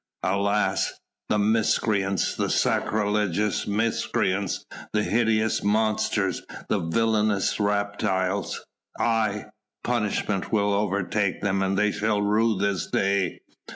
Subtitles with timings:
[0.23, 0.93] "Alas!"
[1.29, 2.33] "The miscreants!
[2.35, 4.65] the sacrilegious miscreants!
[4.93, 6.41] the hideous monsters!
[6.69, 8.65] the villainous reptiles!
[8.99, 9.45] Aye!
[9.83, 13.41] punishment will overtake them; they shall rue this day!